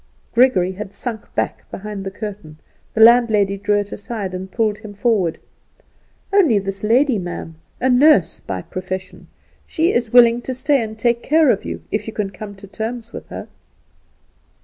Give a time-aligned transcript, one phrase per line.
[0.33, 2.57] Gregory had sunk back behind the curtain;
[2.95, 5.37] the landlady drew it aside, and pulled him forward.
[6.33, 9.27] "Only this lady, ma'am a nurse by profession.
[9.67, 12.65] She is willing to stay and take care of you, if you can come to
[12.67, 13.47] terms with her."